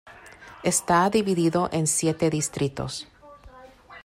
Está 0.63 1.11
dividido 1.11 1.69
en 1.71 1.85
siete 1.85 2.31
distritos. 2.31 3.07